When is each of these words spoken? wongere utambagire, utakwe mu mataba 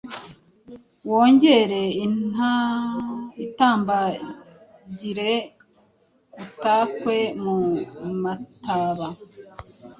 wongere 1.09 1.83
utambagire, 3.43 5.31
utakwe 6.43 7.17
mu 7.41 7.55
mataba 8.23 9.07